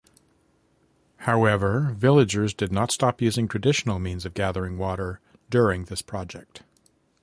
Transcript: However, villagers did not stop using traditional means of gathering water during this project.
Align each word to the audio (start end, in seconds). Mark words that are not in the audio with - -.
However, 1.27 1.93
villagers 1.95 2.55
did 2.55 2.71
not 2.71 2.89
stop 2.89 3.21
using 3.21 3.47
traditional 3.47 3.99
means 3.99 4.25
of 4.25 4.33
gathering 4.33 4.79
water 4.79 5.19
during 5.51 5.83
this 5.85 6.01
project. 6.01 6.63